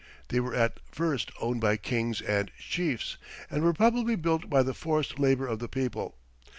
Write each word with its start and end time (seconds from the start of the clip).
They 0.29 0.39
were 0.39 0.55
at 0.55 0.79
first 0.91 1.29
owned 1.39 1.61
by 1.61 1.77
kings 1.77 2.21
and 2.21 2.49
chiefs, 2.57 3.17
and 3.51 3.61
were 3.61 3.71
probably 3.71 4.15
built 4.15 4.49
by 4.49 4.63
the 4.63 4.73
forced 4.73 5.19
labour 5.19 5.45
of 5.45 5.59
the 5.59 5.69
people. 5.69 6.17